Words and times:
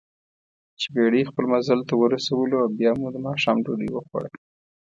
چې 0.79 0.87
بېړۍ 0.93 1.21
خپل 1.29 1.45
منزل 1.53 1.79
ته 1.89 1.93
ورسولواو 1.97 2.73
بیا 2.79 2.91
مو 2.99 3.07
دماښام 3.15 3.57
ډوډۍ 3.65 3.89
وخوړه. 3.91 4.29